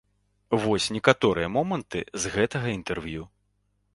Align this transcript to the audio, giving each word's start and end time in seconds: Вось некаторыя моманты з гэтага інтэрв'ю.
Вось 0.63 0.87
некаторыя 0.95 1.51
моманты 1.57 2.01
з 2.23 2.33
гэтага 2.37 2.67
інтэрв'ю. 2.79 3.23